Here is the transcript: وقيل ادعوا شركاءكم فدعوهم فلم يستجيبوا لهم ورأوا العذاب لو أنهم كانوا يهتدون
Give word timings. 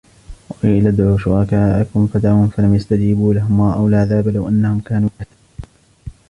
وقيل 0.49 0.87
ادعوا 0.87 1.17
شركاءكم 1.17 2.07
فدعوهم 2.07 2.47
فلم 2.47 2.75
يستجيبوا 2.75 3.33
لهم 3.33 3.59
ورأوا 3.59 3.89
العذاب 3.89 4.27
لو 4.27 4.47
أنهم 4.47 4.79
كانوا 4.79 5.09
يهتدون 5.19 5.67